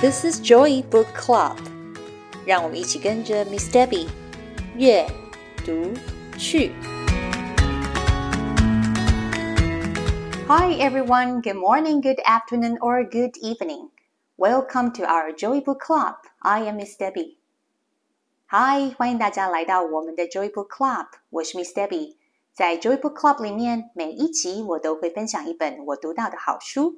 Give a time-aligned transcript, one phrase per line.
[0.00, 1.56] This is Joy Book Club，
[2.44, 4.08] 让我们一起跟着 Miss Debbie
[4.76, 5.06] 阅
[5.64, 5.92] 读
[6.36, 6.72] 去。
[10.48, 13.90] Hi everyone, good morning, good afternoon, or good evening.
[14.36, 16.16] Welcome to our Joy Book Club.
[16.40, 17.36] I am Miss Debbie.
[18.48, 22.16] Hi，欢迎大家来到我们的 Joy Book Club，我是 Miss Debbie。
[22.52, 26.96] 在 Joy Book Club 里面，每一集我都会分享一本我读到的好书。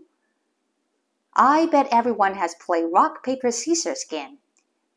[1.41, 4.39] I bet everyone has played rock, paper, scissors game.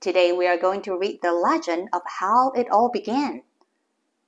[0.01, 3.45] Today we are going to read the legend of how it all began.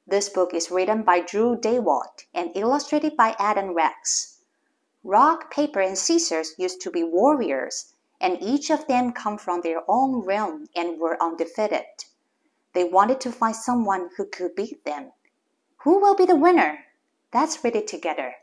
[0.06, 4.38] This book is written by Drew Daywalt and illustrated by Adam Rex.
[5.02, 9.83] Rock, paper, and scissors used to be warriors, and each of them come from their
[9.88, 12.05] own realm and were undefeated.
[12.74, 15.10] They wanted to find someone who could beat them.
[15.78, 16.78] Who will be the winner?
[17.33, 18.36] Let's read it together.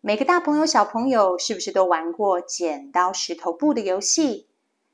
[0.00, 4.46] 每个大朋友、小朋友是不是都玩过剪刀石头布的游戏？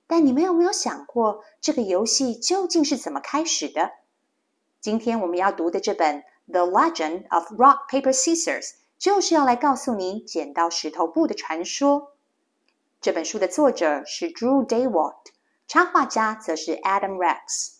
[0.06, 3.90] 但你们有没有想过，这个游戏究竟是怎么开始的？
[4.80, 6.20] 今天我们要读的这本
[6.50, 8.62] 《The Legend of Rock Paper Scissors》
[8.98, 12.14] 就是要来告诉你剪刀石头布的传说。
[13.02, 15.16] 这本书的作者是 Drew Daywalt。
[15.66, 17.74] 插画家则是 Adam Rex。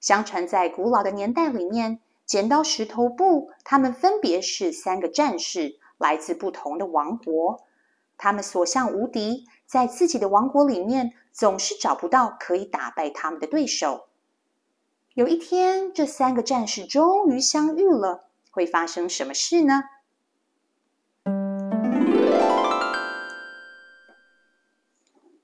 [0.00, 7.63] 相传在古老的年代里面，剪刀石头布，他们分别是三个战士，来自不同的王国。
[8.17, 14.07] 他们所向无敌，在自己的王国里面总是找不到可以打败他们的对手。
[15.13, 19.83] 有一天，这三个战士终于相遇了，会发生什么事呢？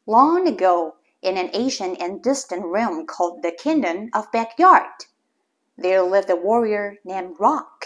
[0.06, 0.96] Long ago.
[1.22, 5.06] in an ancient and distant realm called the Kingdom of Backyard.
[5.78, 7.86] There lived a warrior named Rock.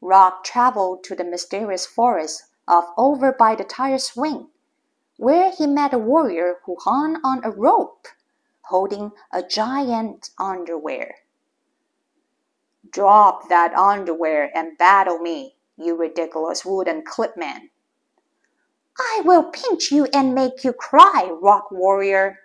[0.00, 4.48] Rock traveled to the mysterious forest of over by the tire swing,
[5.16, 8.06] where he met a warrior who hung on a rope,
[8.60, 11.16] holding a giant underwear.
[12.90, 17.70] Drop that underwear and battle me, you ridiculous wooden clipman.
[18.98, 22.36] I will pinch you and make you cry, rock warrior.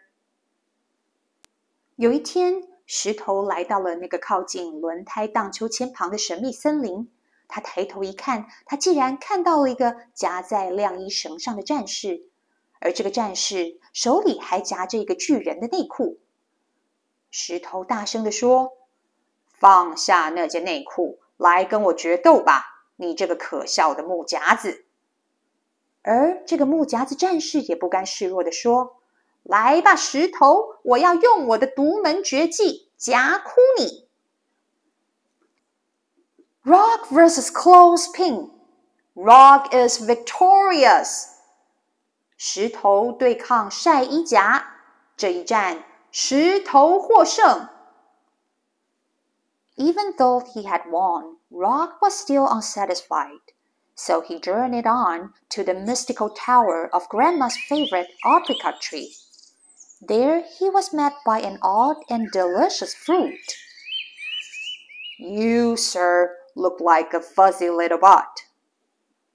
[1.95, 7.11] 有一天，石头来到了那个靠近轮胎荡秋千旁的神秘森林。
[7.48, 12.26] 他抬头一看，他竟然看到了一个夹在晾衣绳上的战士，
[12.80, 16.18] 而这个战士手里还夹着一个巨人的内裤。
[17.30, 18.72] 石头大声地说。
[19.58, 22.84] 放下那件内裤，来跟我决斗吧！
[22.96, 24.84] 你这个可笑的木夹子。
[26.02, 28.98] 而这个木夹子战士也不甘示弱地说
[29.42, 34.05] ：“来吧，石头，我要用我的独门绝技夹哭你。”
[36.65, 38.49] Rock versus clothespin.
[39.15, 41.27] Rock is victorious.
[42.37, 44.65] 石头对抗晒衣夹，
[45.17, 47.69] 这一战石头获胜。
[49.77, 53.41] Even though he had won, Rock was still unsatisfied.
[53.95, 59.09] So he journeyed on to the mystical tower of Grandma's favorite apricot tree.
[60.01, 63.39] There he was met by an odd and delicious fruit.
[65.19, 68.43] You, sir, look like a fuzzy little bot.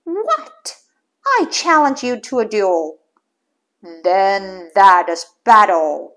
[0.04, 0.76] What?
[1.24, 2.98] I challenge you to a duel.
[3.82, 6.12] Then that is battle.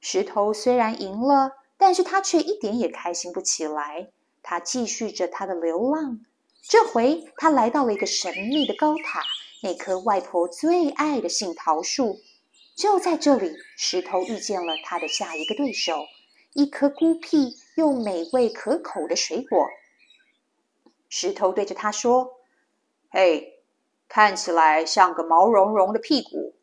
[0.00, 4.10] 石头虽然赢了，但是他却一点也开心不起来。
[4.42, 6.20] 他继续着他的流浪。
[6.62, 9.22] 这回他来到了一个神秘的高塔，
[9.62, 12.18] 那棵外婆最爱的杏桃树。
[12.74, 16.06] 就在这里，石头遇见了他的下一个对手——
[16.54, 19.68] 一颗孤僻 又美味可口的水果。
[21.08, 23.62] 石头对着他说：“嘿，
[24.08, 26.54] 看起来像个毛茸茸的屁股。”“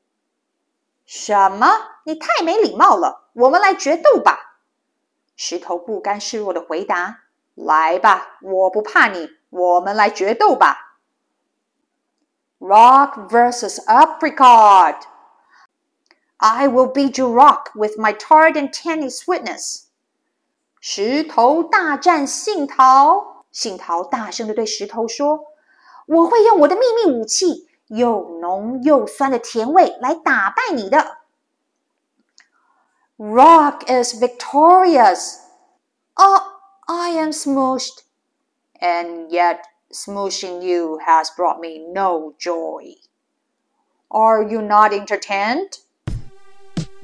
[1.05, 1.67] 什么？
[2.05, 3.29] 你太没礼貌了！
[3.33, 4.57] 我们来决斗吧！”
[5.35, 10.97] 石头不甘示弱的回答：“来吧，我不怕你，我们来决斗吧。”
[12.59, 15.03] Rock versus apricot.
[16.37, 19.82] I will beat you rock with my tart and tangy sweetness.
[20.83, 23.45] 石头大战杏桃。
[23.51, 31.17] 杏桃大声的对石头说：“ 我会用我的秘密武器，又浓又酸的甜味来打败你的。
[33.17, 35.39] Rock is victorious.
[36.13, 36.41] Oh,
[36.85, 38.03] I am smooshed.
[38.79, 42.95] And yet, smooshing you has brought me no joy.
[44.09, 45.79] Are you not entertained?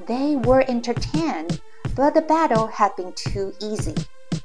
[0.05, 1.59] They were entertained,
[1.95, 3.95] but the battle had been too easy.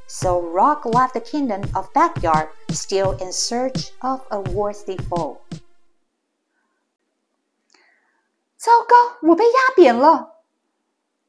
[0.06, 5.38] So Rock left the kingdom of Backyard still in search of a worthy foe.
[8.56, 10.42] 糟糕，我被压扁了。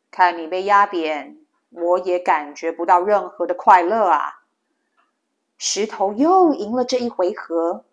[0.09, 1.37] 看你被压扁，
[1.69, 4.41] 我也感觉不到任何的快乐啊。
[5.57, 7.85] 石头又赢了这一回合。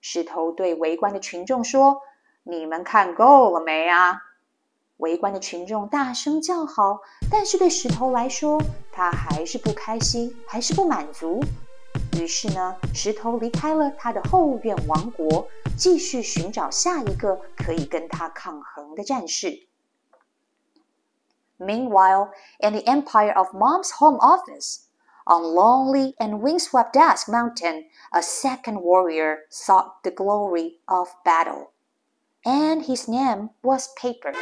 [0.00, 4.22] 石头对围观的群众说：“你们看够了没啊？”
[4.98, 7.00] 围观的群众大声叫好，
[7.30, 8.60] 但是对石头来说，
[8.92, 11.40] 他还是不开心，还是不满足。
[12.18, 15.46] 于是呢，石头离开了他的后院王国，
[15.76, 19.66] 继续寻找下一个可以跟他抗衡的战士。
[21.58, 24.80] Meanwhile, in the empire of Mom's home office,
[25.26, 31.70] on lonely and windswept Desk Mountain, a second warrior sought the glory of battle.
[32.45, 34.33] and his name was Paper.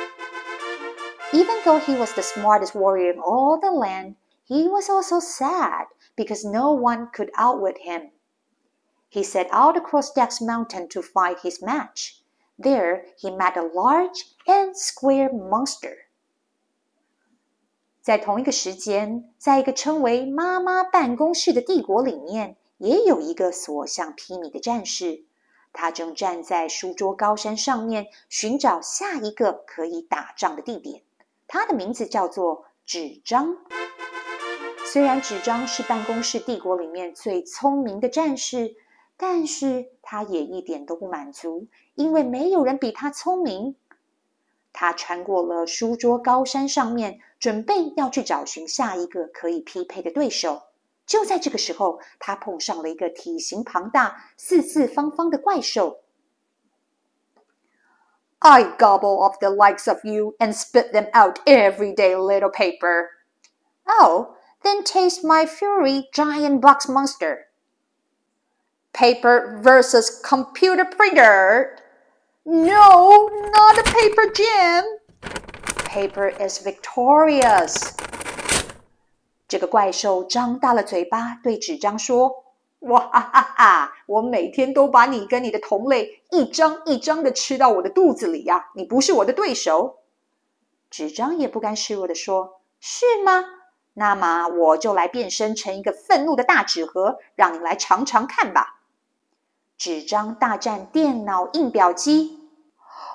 [1.34, 5.86] Even though he was the smartest warrior in all the land, he was also sad
[6.16, 8.12] because no one could outwit him.
[9.10, 12.18] He set out across Desk Mountain to find his match.
[12.58, 15.96] There he met a large and square monster.
[18.02, 25.24] 在同一个时间，在一个称为“妈妈办公室”的帝国里面，也有一个所向披靡的战士。
[25.74, 31.04] 他正站在书桌高山上面，寻找下一个可以打仗的地点。
[31.48, 33.58] 他的名字叫做纸张。
[34.86, 38.76] 虽然纸张是办公室帝国里面最聪明的战士，
[39.18, 43.76] 但是他也一点都不满足，因为没有人比他聪明。
[44.74, 47.20] 他穿过了书桌高山上面。
[47.42, 50.62] 准备要去找寻下一个可以匹配的对手。
[51.07, 56.01] 就在这个时候，他碰上了一个体型庞大、四四方方的怪兽。
[58.41, 63.09] I gobble up the likes of you and spit them out every day, little paper.
[63.85, 67.47] Oh, then taste my fury, giant box monster.
[68.93, 71.77] Paper versus computer printer.
[72.45, 74.85] No, not a paper Jim
[75.97, 77.97] paper is victorious。
[79.52, 82.46] 这个怪兽张大了嘴巴，对纸张说
[82.88, 83.94] ：“哇哈哈哈！
[84.06, 88.70] 我每天都把你跟你的同类一张一张的吃到我的肚子里呀！
[88.76, 89.98] 你不是我的对手。”
[90.90, 93.44] 纸张也不甘示弱的说：“是吗？
[93.94, 98.80] 那么我就来变身成一个愤怒的大纸盒，让你来尝尝看吧。”
[99.78, 102.40] 纸张大战电脑印表机。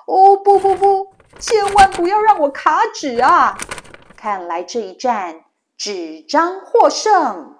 [0.05, 1.15] 哦不不不！
[1.39, 3.57] 千万不要让我卡纸啊！
[4.15, 5.45] 看来这一战
[5.76, 7.56] 纸张获胜。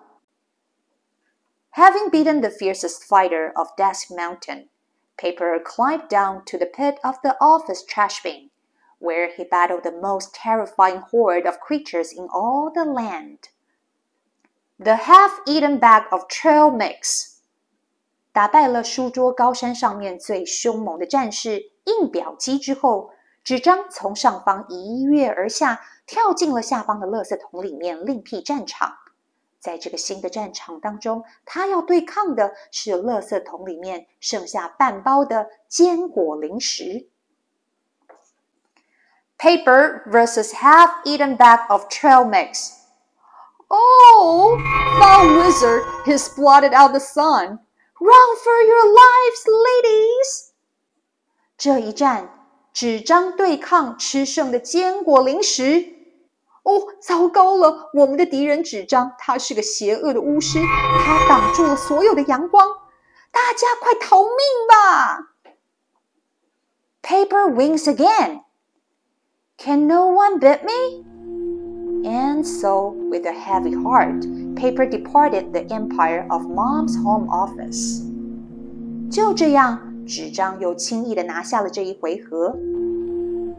[1.73, 4.69] Having beaten the fiercest fighter of Desk Mountain,
[5.17, 8.51] Paper climbed down to the pit of the office trash bin,
[8.99, 13.49] where he battled the most terrifying horde of creatures in all the land.
[14.79, 17.39] The half-eaten bag of trail mix
[18.33, 23.11] 打败了书桌高山上面最凶猛的战士印表机之后。
[23.47, 28.99] 纸张从上方一跃而下，跳进了下方的垃圾桶里面，另辟战场。
[29.59, 37.09] 在这个新的战场当中，他要对抗的是垃圾桶里面剩下半包的坚果零食。
[39.39, 42.73] Paper versus half-eaten bag of trail mix.
[43.69, 44.59] Oh,
[45.01, 45.83] foul wizard!
[46.05, 47.61] He's blotted out the sun.
[48.01, 50.51] Run for your lives, ladies!
[51.57, 52.36] 这一战。
[52.77, 55.95] 纸张对抗吃剩的坚果零食。
[56.63, 57.91] 哦，糟糕了！
[57.93, 60.61] 我们的敌人纸张，他是个邪恶的巫师，
[61.05, 62.69] 他挡住了所有的阳光。
[63.33, 64.29] 大家快逃命
[64.71, 65.33] 吧！
[67.03, 68.43] Paper wins again.
[69.59, 71.05] Can no one beat me?
[72.09, 78.03] And so, with a heavy heart, Paper departed the empire of Mom's home office.
[79.11, 79.86] 就这样。
[80.08, 82.58] 纸张又轻易的拿下了这一回合。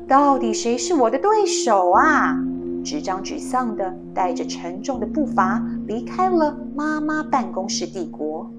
[0.08, 2.34] 到底谁是我的对手啊？
[2.82, 8.50] 纸张沮丧的带着沉重的步伐离开了妈妈办公室帝国。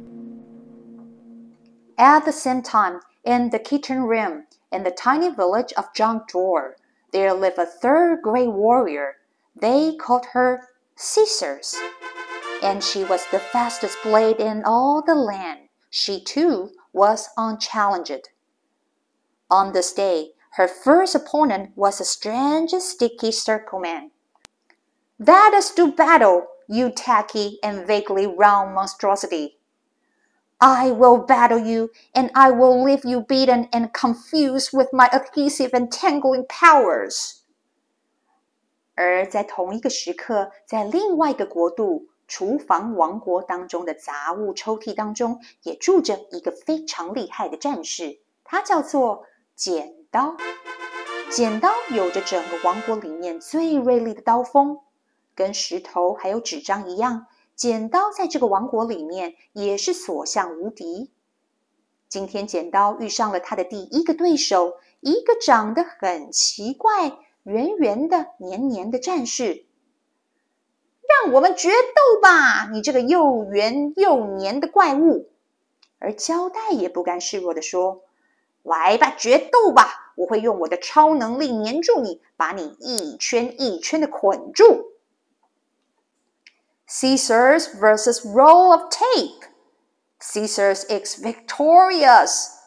[1.97, 6.75] At the same time, in the kitchen room, in the tiny village of Junk Drawer,
[7.11, 9.15] there lived a third great warrior.
[9.59, 10.59] They called her
[10.95, 11.73] Scissors,
[12.61, 15.69] and she was the fastest blade in all the land.
[15.89, 18.28] She too was unchallenged.
[19.50, 24.10] On this day, her first opponent was a strange, sticky circle man.
[25.18, 29.58] Let us do battle, you tacky and vaguely round monstrosity.
[30.60, 35.74] I will battle you, and I will leave you beaten and confused with my adhesive
[35.74, 37.42] and tangling powers.
[38.96, 50.37] 而在同一个时刻，在另外一个国度—— 厨房王国当中的杂物抽屉当中，也住着一个非常厉害的战士，他叫做剪刀。
[51.29, 54.79] 剪刀有着整个王国里面最锐利的刀锋，
[55.35, 57.25] 跟石头还有纸张一样。
[57.55, 61.11] 剪刀在这个王国里面也是所向无敌。
[62.07, 69.65] 今天剪刀遇上了他的第一个对手，一个长得很奇怪、圆圆的、黏黏的战士。
[71.09, 75.29] 让我们决斗吧，你这个又圆又黏的怪物！”
[75.99, 78.03] 而胶带也不甘示弱地说
[78.63, 80.13] ：“来吧，决斗吧！
[80.15, 84.93] 我会用我的超能力粘住你，把你一圈一圈的捆住。”
[86.87, 89.47] Scissors versus roll of tape.
[90.19, 92.57] Scissors is victorious.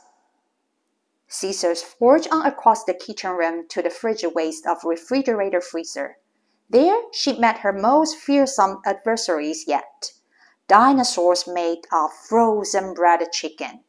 [1.29, 6.17] Scissors forged on across the kitchen rim to the fridge waste of refrigerator freezer.
[6.72, 10.12] There she met her most fearsome adversaries yet
[10.68, 13.84] dinosaurs made of frozen bread chicken.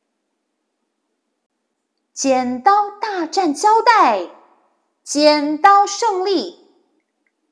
[2.12, 4.30] 剪刀大战胶带，
[5.02, 6.68] 剪刀胜利。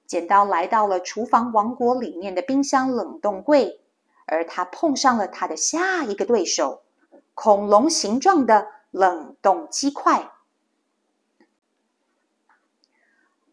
[0.07, 3.81] 剪刀来到了厨房王国里面的冰箱冷冻柜，
[4.27, 6.83] 而他碰上了他的下一个对手——
[7.35, 10.33] 恐龙形状的冷冻鸡块。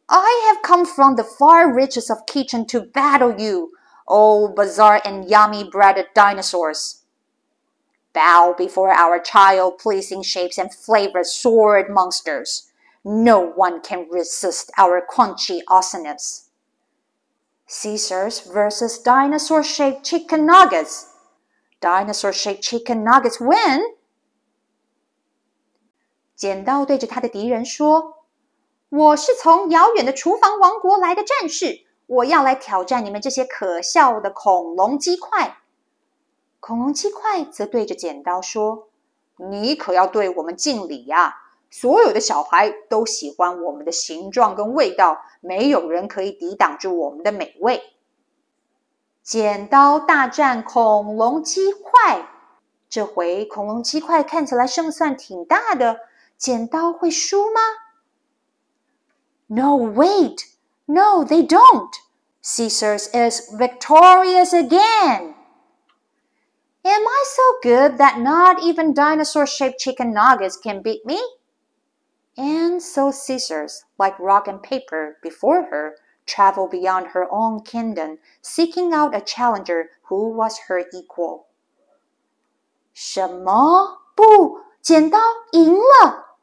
[0.09, 3.73] I have come from the far reaches of kitchen to battle you,
[4.07, 7.03] O bizarre and yummy breaded dinosaurs.
[8.15, 12.73] Bow before our child pleasing shapes and flavored sword monsters.
[13.05, 16.49] No one can resist our crunchy awesomeness.
[17.67, 21.12] Scissors versus dinosaur shaped chicken nuggets.
[21.81, 23.95] Dinosaur shaped chicken nuggets win.
[26.35, 28.17] 剪刀对着他的敌人说。
[28.90, 35.59] 我是从遥远的厨房王国来的战士，我要来挑战你们这些可笑的恐龙鸡块。”
[36.61, 38.88] 恐龙鸡块则对着剪刀说
[39.50, 41.37] ：“你可要对我们敬礼呀！”
[41.71, 47.83] 所有的小孩都喜欢我们的形状跟味道，没有人可以抵挡住我们的美味。
[49.23, 52.26] 剪刀大战恐龙鸡块，
[52.88, 56.00] 这回恐龙鸡块看起来胜算挺大的，
[56.38, 57.61] 剪刀会输吗
[59.49, 60.45] No, wait!
[60.87, 61.95] No, they don't!
[62.40, 65.35] Scissors is victorious again!
[66.85, 71.21] Am I so good that not even dinosaur shaped chicken nuggets can beat me?
[72.37, 78.93] And so Scissors, like rock and paper before her, traveled beyond her own kingdom, seeking
[78.93, 81.47] out a challenger who was her equal.
[82.95, 83.99] 什么？
[84.14, 85.19] 不，剪刀
[85.52, 86.37] 赢了！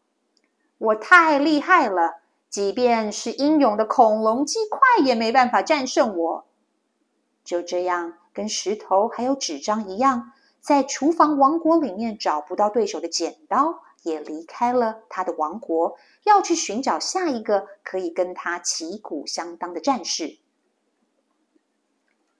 [0.77, 2.21] 我太厉害了！
[2.54, 6.44] 即便是英勇的恐龙鸡块也没办法战胜我。
[7.44, 13.82] 就这样，跟石头还有纸张一样，在厨房王国里面找不到对手的剪刀。
[14.02, 20.38] 也离开了他的王国，要去寻找下一个可以跟他旗鼓相当的战士。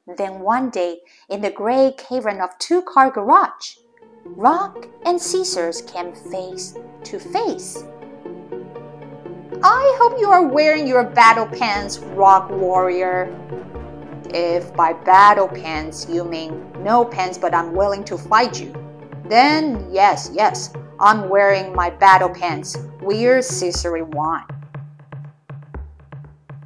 [0.07, 3.77] Then one day, in the gray cavern of two-car garage,
[4.39, 6.73] Rock and Scissors came face
[7.05, 7.85] to face.
[9.63, 13.29] I hope you are wearing your battle pants, Rock Warrior.
[14.33, 16.53] If by battle pants you mean
[16.85, 18.73] no pants, but I'm willing to fight you,
[19.29, 22.77] then yes, yes, I'm wearing my battle pants.
[23.03, 24.45] We're Caesar one.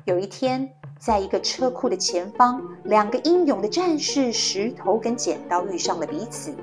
[0.04, 6.54] 有一天，在一个车库的前方，两个英勇的战士石头跟剪刀遇上了彼此。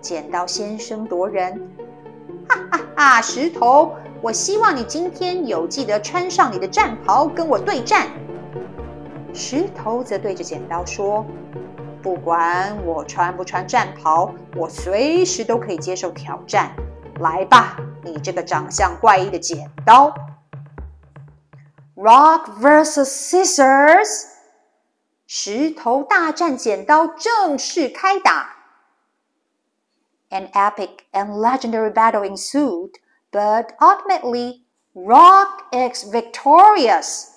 [0.00, 1.60] 剪刀先声夺人，
[2.48, 3.20] 哈哈哈！
[3.20, 8.08] 石头， 我希望你今天有记得穿上你的战袍跟我对战。
[9.32, 11.24] 石头则对着剪刀说。
[12.02, 16.76] 不管我穿不穿战袍，我随时都可以接受挑战。
[17.18, 20.14] 来吧，你这个长相怪异的剪刀！
[21.96, 24.26] Rock vs Scissors，
[25.26, 28.50] 石头大战剪刀正式开打。
[30.28, 32.90] An epic and legendary battle ensued,
[33.30, 34.64] but ultimately,
[34.94, 37.32] Rock is victorious.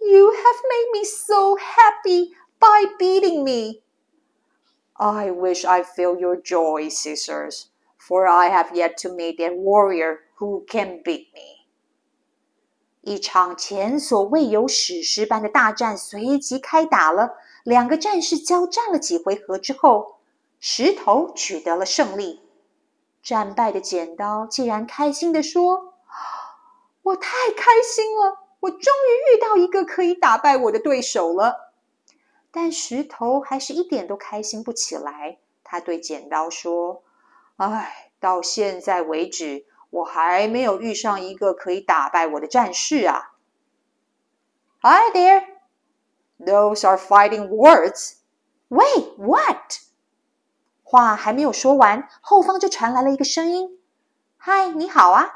[0.00, 3.82] You have made me so happy by beating me.
[4.96, 7.70] I wish I feel your joy, Scissors.
[8.00, 11.66] for I have yet to meet a warrior who can beat me.
[13.02, 17.36] 一场前所未有史诗般的大战随即开打了。
[17.62, 20.16] 两个战士交战了几回合之后，
[20.58, 22.40] 石头取得了胜利。
[23.25, 25.95] 战败的剪刀竟然开心地说
[27.01, 31.73] ：“我太开心了，我终于遇到一个可以打败我的对手了。”
[32.53, 35.39] 但石头还是一点都开心不起来。
[35.63, 37.01] 他对剪刀说
[37.57, 43.31] ：“唉，到现在为止，我还没有遇上一个可以打败我的战士啊。”
[44.83, 45.43] Hi there.
[46.37, 48.17] Those are fighting words.
[48.69, 49.79] Wait, what?
[50.95, 53.81] 话还没有说完，后方就传来了一个声音
[54.37, 55.29] ：“嗨，你好啊！”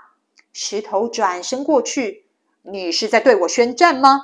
[0.53, 2.29] 石头转身过去
[2.63, 4.21] ：“你是在对我宣战吗？”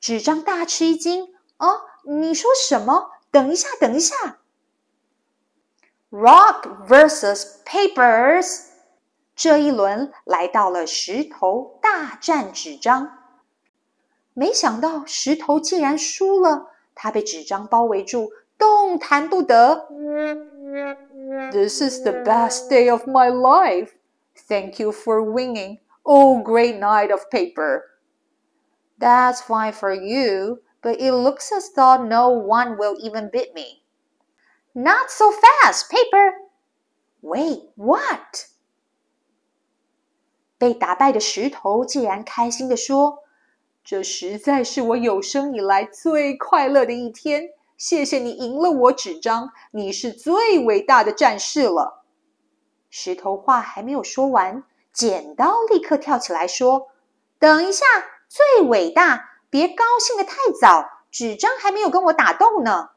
[0.00, 3.10] 纸张大吃一惊：“哦，你说什么？
[3.30, 4.38] 等一下，等一下
[6.10, 8.68] ！”Rock versus papers，
[9.36, 13.18] 这一轮来到了石头大战纸张。
[14.32, 19.87] 没想到石头竟然输了，他被纸张包围住，动弹不得。
[21.51, 23.91] This is the best day of my life.
[24.47, 27.83] Thank you for winning, oh great knight of paper.
[28.99, 33.83] That's fine for you, but it looks as though no one will even beat me.
[34.73, 36.33] Not so fast, paper.
[37.21, 38.47] Wait, what?
[40.57, 43.23] 被打败的石头竟然开心地说。
[43.87, 47.51] 这实在是我有生以来最快乐的一天。
[47.82, 52.04] 谢谢你赢了我，纸张，你是最伟大的战士了。
[52.90, 54.62] 石头话还没有说完，
[54.92, 56.90] 剪刀立刻跳起来说
[57.40, 57.84] ：“等一下，
[58.28, 62.90] 最伟大，别高兴的太早，纸张还没有跟我打斗呢。”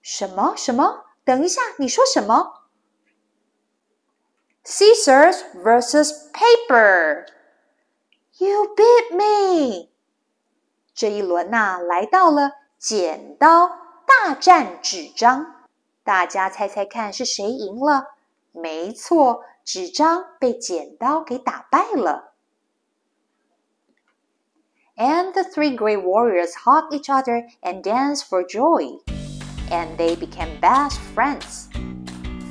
[0.00, 1.04] 什么什么？
[1.22, 2.62] 等一下，你说什么
[4.64, 7.26] ？Scissors versus paper。
[8.38, 9.90] You beat me！
[10.94, 15.55] 这一轮呐，来到了剪刀大战纸张。
[16.03, 18.15] 大家猜猜看是谁赢了？
[18.51, 22.33] 没错，纸张被剪刀给打败了。
[24.95, 28.99] And the three great warriors hugged each other and danced for joy.
[29.69, 31.67] And they became best friends.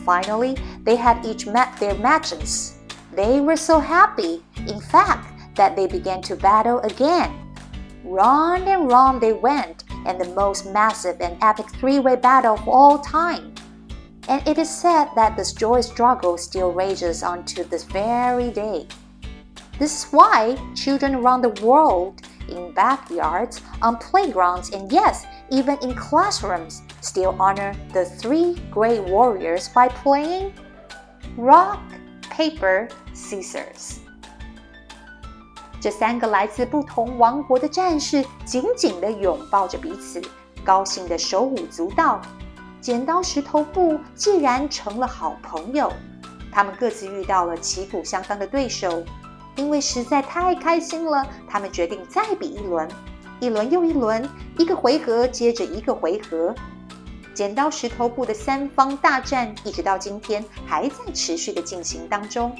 [0.04, 2.74] Finally, they had each met their matches.
[3.16, 4.42] They were so happy.
[4.68, 7.32] In fact, that they began to battle again.
[8.04, 12.67] Round and round they went in the most massive and epic three way battle of
[12.67, 13.53] all time.
[14.27, 18.87] And it is said that this joy struggle still rages on to this very day.
[19.79, 25.95] This is why children around the world, in backyards, on playgrounds, and yes, even in
[25.95, 30.53] classrooms, still honor the three great warriors by playing
[31.35, 31.81] rock,
[32.29, 34.00] paper, scissors.
[35.81, 40.21] 这三个来自不同王国的战士紧紧地拥抱着彼此，
[40.63, 42.21] 高兴地手舞足蹈。
[42.79, 45.91] 剪刀石头布既然成了好朋友，
[46.51, 49.03] 他们各自遇到了旗鼓相当的对手，
[49.55, 52.87] 因为实在太开心了，他们决定再比一轮，
[53.39, 56.53] 一轮又一轮，一个回合接着一个回合。
[57.33, 62.55] 剪刀石头布的三方大战一直到今天还在持续的进行当中，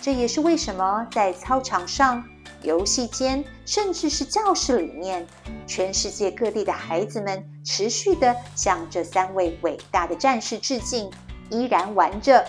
[0.00, 2.22] 这也是为什么在操场上。
[2.61, 5.25] 游戏间，甚至是教室里面，
[5.67, 11.11] 全世界各地的孩子们持续的向这三位伟大的战士致敬，
[11.49, 12.43] 依然玩着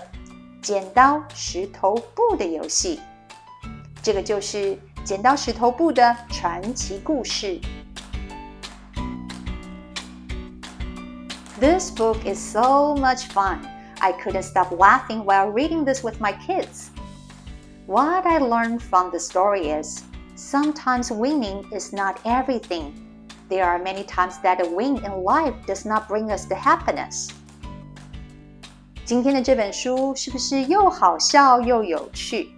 [0.63, 3.01] 剪刀石头布的游戏。
[4.03, 7.61] 这个就是剪刀石头布的传奇故事。
[11.61, 13.59] This book is so much fun.
[13.99, 16.89] I couldn't stop laughing while reading this with my kids.
[17.91, 20.03] What I learned from the story is
[20.35, 22.93] sometimes winning is not everything.
[23.49, 27.31] There are many times that a win in life does not bring us the happiness.
[29.05, 32.49] 今天的这本书是不是又好笑又有趣？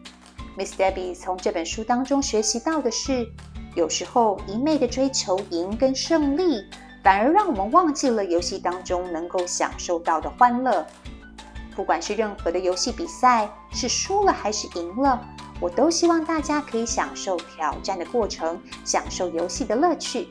[0.56, 3.28] Miss Debbie 从这本书当中学习到的是，
[3.74, 6.64] 有时候一昧的追求赢跟胜利，
[7.04, 10.86] 反而让我们忘记了游戏当中能够享受到的欢乐。
[11.74, 15.24] 不管是任何的游戏比赛，是输了还是赢了，
[15.60, 20.28] 我都希望大家可以享受挑战的过程，享受游戏的乐趣。